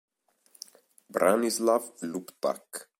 [1.13, 2.69] Branislav Ľupták